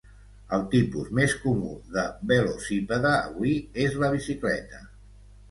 [0.55, 3.55] El tipus més comú de velocípede avui
[3.85, 4.83] és la bicicleta.